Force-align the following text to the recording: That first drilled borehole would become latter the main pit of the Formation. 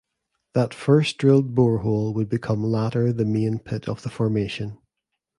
That 0.55 0.73
first 0.73 1.19
drilled 1.19 1.53
borehole 1.53 2.11
would 2.15 2.27
become 2.27 2.63
latter 2.63 3.13
the 3.13 3.23
main 3.23 3.59
pit 3.59 3.87
of 3.87 4.01
the 4.01 4.09
Formation. 4.09 4.79